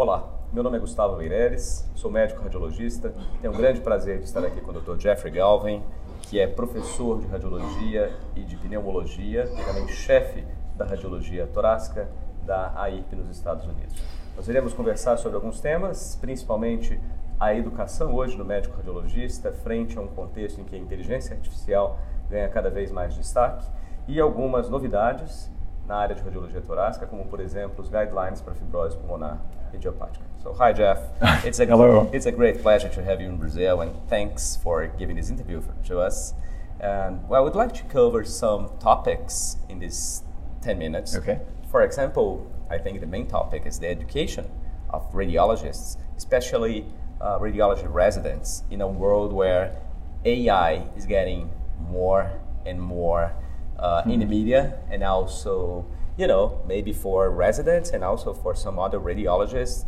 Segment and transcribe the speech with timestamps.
[0.00, 3.12] Olá, meu nome é Gustavo Meireles, sou médico radiologista.
[3.40, 4.96] Tenho um grande prazer de estar aqui com o Dr.
[4.96, 5.82] Jeffrey Galvin,
[6.22, 12.08] que é professor de radiologia e de pneumologia e também chefe da radiologia torácica
[12.46, 13.96] da AIP nos Estados Unidos.
[14.36, 17.00] Nós iremos conversar sobre alguns temas, principalmente
[17.40, 21.98] a educação hoje do médico radiologista frente a um contexto em que a inteligência artificial
[22.30, 23.66] ganha cada vez mais destaque
[24.06, 25.50] e algumas novidades
[25.88, 29.42] na área de radiologia torácica, como por exemplo os guidelines para fibrose pulmonar
[29.74, 30.24] idiopática.
[30.42, 30.98] So hi Jeff,
[31.44, 32.08] it's a Hello.
[32.12, 35.60] it's a great pleasure to have you in Brazil, and thanks for giving this interview
[35.60, 36.34] for, to us.
[36.80, 40.22] And well, I would like to cover some topics in these
[40.62, 41.16] ten minutes.
[41.16, 41.40] Okay.
[41.70, 44.46] For example, I think the main topic is the education
[44.90, 46.86] of radiologists, especially
[47.20, 49.76] uh, radiology residents, in a world where
[50.24, 51.50] AI is getting
[51.90, 52.30] more
[52.64, 53.32] and more
[53.78, 58.78] uh, in the media, and also, you know, maybe for residents and also for some
[58.78, 59.84] other radiologists,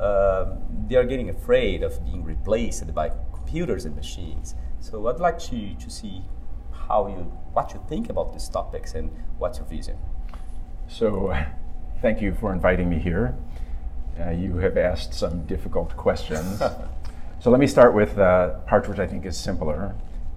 [0.00, 4.54] um they are getting afraid of being replaced by computers and machines.
[4.80, 6.22] So I'd like to, to see
[6.88, 9.96] how you, what you think about these topics and what's your vision.
[10.88, 11.34] So,
[12.02, 13.34] thank you for inviting me here.
[14.20, 16.58] Uh, you have asked some difficult questions.
[17.40, 19.94] so, let me start with uh, part which I think is simpler,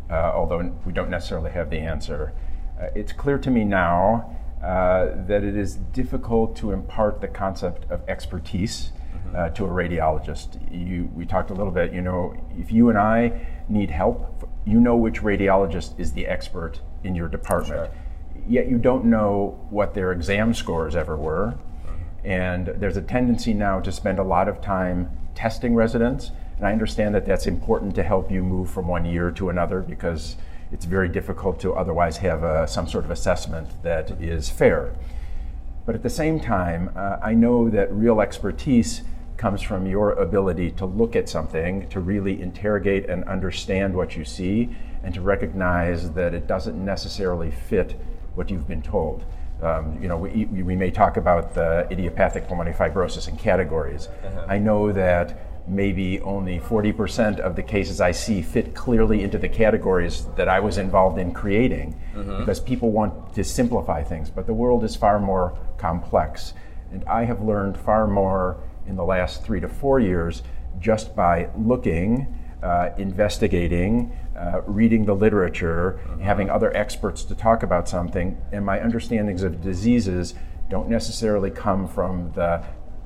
[0.09, 2.33] uh, although we don't necessarily have the answer.
[2.79, 7.89] Uh, it's clear to me now uh, that it is difficult to impart the concept
[7.91, 8.91] of expertise
[9.35, 10.59] uh, to a radiologist.
[10.71, 14.79] You, we talked a little bit, you know, if you and I need help, you
[14.79, 17.91] know which radiologist is the expert in your department.
[17.91, 18.43] Sure.
[18.47, 21.55] Yet you don't know what their exam scores ever were.
[22.23, 26.31] And there's a tendency now to spend a lot of time testing residents.
[26.57, 29.81] And I understand that that's important to help you move from one year to another
[29.81, 30.37] because
[30.71, 34.93] it's very difficult to otherwise have a, some sort of assessment that is fair.
[35.85, 39.03] But at the same time, uh, I know that real expertise
[39.37, 44.25] comes from your ability to look at something, to really interrogate and understand what you
[44.25, 47.99] see, and to recognize that it doesn't necessarily fit
[48.33, 49.23] what you've been told.
[49.61, 54.09] Um, you know, we, we may talk about the idiopathic pulmonary fibrosis in categories.
[54.47, 59.49] I know that maybe only 40% of the cases I see fit clearly into the
[59.49, 61.99] categories that I was involved in creating
[62.39, 66.53] because people want to simplify things, but the world is far more complex.
[66.91, 70.43] And I have learned far more in the last three to four years
[70.79, 72.27] just by looking,
[72.61, 78.79] uh, investigating, uh, reading the literature, having other experts to talk about something, and my
[78.79, 80.35] understandings of diseases
[80.69, 82.61] don't necessarily come from the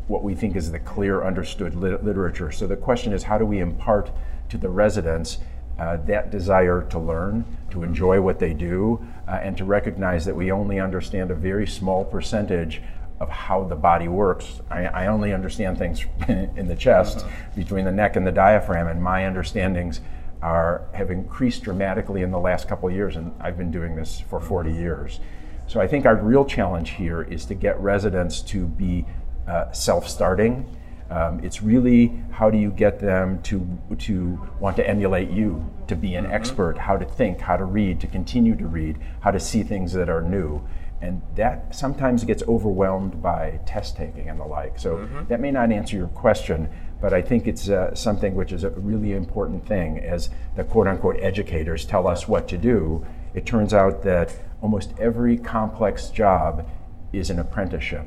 [0.10, 2.52] what we think is the clear understood lit- literature.
[2.52, 4.12] So the question is, how do we impart
[4.50, 5.38] to the residents
[5.78, 10.36] uh, that desire to learn, to enjoy what they do, uh, and to recognize that
[10.36, 12.82] we only understand a very small percentage
[13.20, 14.62] of how the body works.
[14.70, 17.26] I, I only understand things in the chest,
[17.56, 20.02] between the neck and the diaphragm, and my understandings
[20.42, 24.20] are have increased dramatically in the last couple of years, and I've been doing this
[24.20, 25.20] for 40 years.
[25.68, 29.06] So I think our real challenge here is to get residents to be
[29.50, 30.66] uh, self-starting.
[31.10, 33.68] Um, it's really how do you get them to
[33.98, 38.00] to want to emulate you, to be an expert, how to think, how to read,
[38.02, 40.62] to continue to read, how to see things that are new,
[41.02, 44.78] and that sometimes gets overwhelmed by test taking and the like.
[44.78, 46.70] So that may not answer your question,
[47.02, 49.98] but I think it's uh, something which is a really important thing.
[50.00, 54.94] As the quote unquote educators tell us what to do, it turns out that almost
[55.00, 56.70] every complex job
[57.12, 58.06] is an apprenticeship.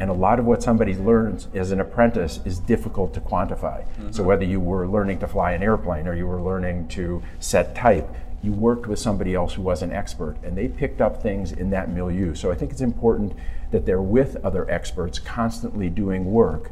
[0.00, 3.84] And a lot of what somebody learns as an apprentice is difficult to quantify.
[4.12, 7.74] So, whether you were learning to fly an airplane or you were learning to set
[7.74, 8.08] type,
[8.42, 11.70] you worked with somebody else who was an expert and they picked up things in
[11.70, 12.34] that milieu.
[12.34, 13.34] So, I think it's important
[13.70, 16.70] that they're with other experts constantly doing work.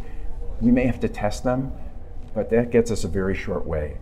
[0.61, 1.73] We may have to test them,
[2.35, 3.99] but that gets us a very short way.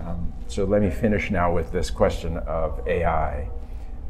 [0.00, 3.48] Um, so, let me finish now with this question of AI.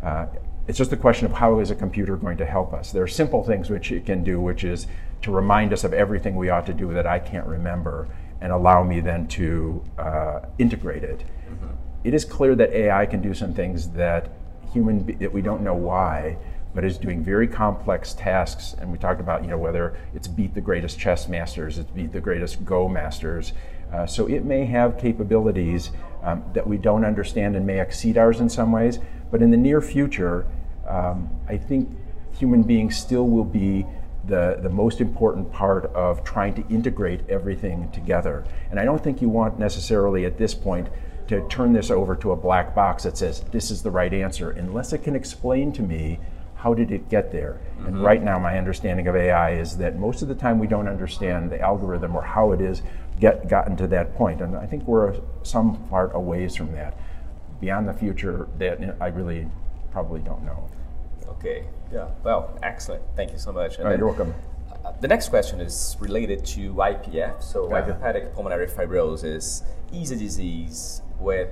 [0.03, 0.27] Uh,
[0.67, 2.91] it's just a question of how is a computer going to help us.
[2.91, 4.87] There are simple things which it can do, which is
[5.23, 8.09] to remind us of everything we ought to do that I can't remember,
[8.41, 11.25] and allow me then to uh, integrate it.
[12.03, 14.31] It is clear that AI can do some things that
[14.73, 16.37] human be- that we don't know why,
[16.75, 18.75] but is doing very complex tasks.
[18.79, 22.13] And we talked about you know whether it's beat the greatest chess masters, it's beat
[22.13, 23.53] the greatest Go masters.
[23.93, 25.91] Uh, so it may have capabilities
[26.23, 28.99] um, that we don't understand and may exceed ours in some ways.
[29.35, 30.47] But in the near future,
[30.87, 31.89] um, I think
[32.39, 33.85] human beings still will be
[34.29, 38.45] the, the most important part of trying to integrate everything together.
[38.71, 40.87] And I don't think you want necessarily at this point
[41.27, 44.53] to turn this over to a black box that says this is the right answer,
[44.53, 46.21] unless it can explain to me
[46.55, 47.61] how did it get there?
[47.89, 50.87] And right now, my understanding of AI is that most of the time we don't
[50.87, 52.83] understand the algorithm or how it is
[53.19, 54.41] get gotten to that point.
[54.41, 56.97] And I think we're some part a ways from that.
[57.61, 59.47] Beyond the future, that I really
[59.91, 60.69] probably don't know.
[61.29, 61.65] Okay.
[61.93, 62.09] Yeah.
[62.23, 63.03] Well, excellent.
[63.17, 63.79] Thank you so much.
[63.79, 64.35] And then, you're welcome.
[64.85, 67.43] uh, the next question is related to IPF.
[67.43, 67.83] So, Yeah.
[67.83, 69.63] idiopathic pulmonary fibrosis
[69.93, 71.49] is a disease with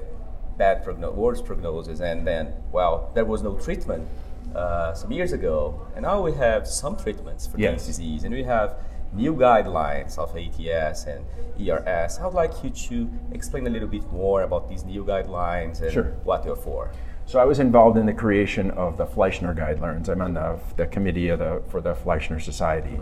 [0.58, 4.06] bad prognosis, worse prognosis, and then, well, there was no treatment
[4.54, 7.72] uh, some years ago, and now we have some treatments for Yes.
[7.86, 8.74] this disease, and we have
[9.12, 11.24] new guidelines of ATS and
[11.60, 12.18] ERS.
[12.18, 16.04] I'd like you to explain a little bit more about these new guidelines and Sure.
[16.24, 16.90] what they're for.
[17.26, 20.08] So I was involved in the creation of the Fleischner guidelines.
[20.08, 22.98] I'm on the, the committee of the, for the Fleischner Society.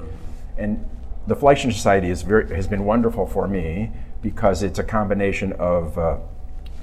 [0.59, 0.85] And
[1.27, 5.97] the Fleischner Society is very, has been wonderful for me because it's a combination of
[5.97, 6.19] uh,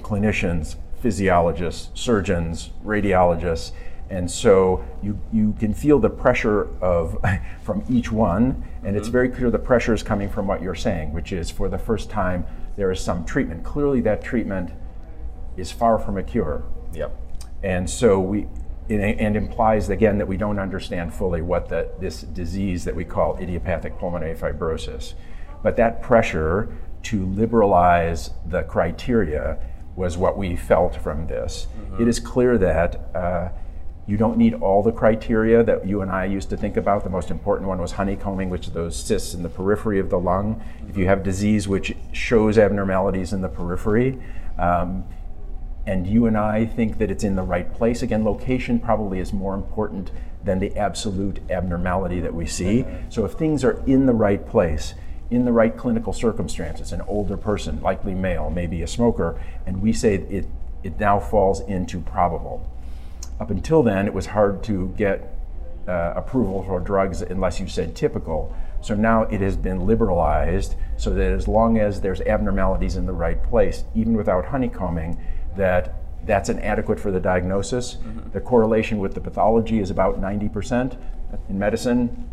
[0.00, 3.70] clinicians, physiologists, surgeons, radiologists,
[4.10, 7.16] and so you, you can feel the pressure of
[7.62, 11.12] from each one, and it's very clear the pressure is coming from what you're saying,
[11.12, 12.46] which is for the first time
[12.76, 13.64] there is some treatment.
[13.64, 14.70] Clearly, that treatment
[15.56, 16.64] is far from a cure.
[16.94, 17.14] Yep.
[17.62, 18.46] And so we,
[18.88, 23.04] it, and implies again that we don't understand fully what the, this disease that we
[23.04, 25.14] call idiopathic pulmonary fibrosis.
[25.62, 26.72] But that pressure
[27.04, 29.58] to liberalize the criteria
[29.96, 31.66] was what we felt from this.
[32.00, 33.48] It is clear that uh,
[34.08, 37.04] you don't need all the criteria that you and I used to think about.
[37.04, 40.18] The most important one was honeycombing, which are those cysts in the periphery of the
[40.18, 40.64] lung.
[40.88, 44.18] If you have disease which shows abnormalities in the periphery,
[44.58, 45.04] um,
[45.86, 48.00] and you and I think that it's in the right place.
[48.00, 50.10] Again, location probably is more important
[50.42, 52.86] than the absolute abnormality that we see.
[53.10, 54.94] So if things are in the right place,
[55.30, 59.92] in the right clinical circumstances, an older person, likely male, maybe a smoker, and we
[59.92, 60.46] say it,
[60.82, 62.66] it now falls into probable.
[63.40, 65.34] Up until then, it was hard to get
[65.86, 68.54] uh, approval for drugs unless you said typical.
[68.80, 73.12] So now it has been liberalized so that as long as there's abnormalities in the
[73.12, 75.18] right place, even without honeycombing,
[75.56, 75.94] that
[76.26, 77.96] that's an adequate for the diagnosis.
[78.32, 80.98] The correlation with the pathology is about 90%.
[81.48, 82.28] In medicine,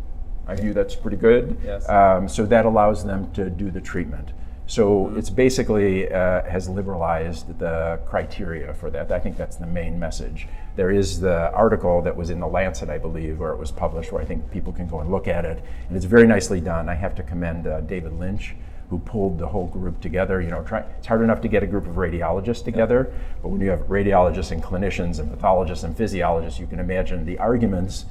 [0.47, 1.57] I view that's pretty good.
[1.63, 1.87] Yes.
[1.89, 4.33] Um, so that allows them to do the treatment.
[4.67, 9.11] So it's basically uh, has liberalized the criteria for that.
[9.11, 10.47] I think that's the main message.
[10.75, 14.11] There is the article that was in the Lancet, I believe, where it was published,
[14.11, 16.89] where I think people can go and look at it, and it's very nicely done.
[16.89, 18.55] I have to commend uh, David Lynch,
[18.89, 20.41] who pulled the whole group together.
[20.41, 23.61] You know, try, it's hard enough to get a group of radiologists together, but when
[23.61, 28.05] you have radiologists and clinicians and pathologists and physiologists, you can imagine the arguments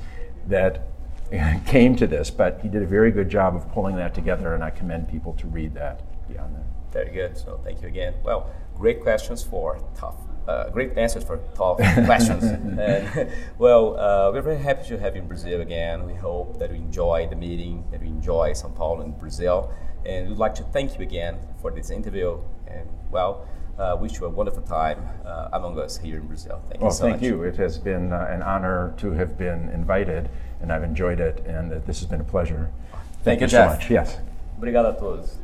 [0.47, 0.89] that
[1.67, 2.31] came to this.
[2.31, 5.35] But he did a very good job of pulling that together, and I commend people
[5.35, 6.65] to read that beyond that.
[6.93, 7.37] Very good.
[7.37, 8.15] So thank you again.
[8.23, 10.17] Well, great questions for tough,
[10.49, 12.45] uh, great answers for tough questions.
[12.45, 16.07] And well, uh, we're very happy to have you in Brazil again.
[16.07, 19.73] We hope that you enjoy the meeting, that you enjoy São Paulo and Brazil,
[20.05, 22.39] and we'd like to thank you again for this interview.
[22.67, 23.47] And well,
[23.79, 26.63] uh, wish you a wonderful time uh, among us here in Brazil.
[26.69, 27.25] Thank Well, you so thank much.
[27.25, 27.43] you.
[27.43, 30.29] It has been uh, an honor to have been invited,
[30.61, 32.71] and I've enjoyed it, and this has been a pleasure.
[33.23, 33.71] Thank you, so Jeff.
[33.73, 33.91] much.
[33.91, 34.19] Yes.
[34.59, 35.39] Obrigado a todos.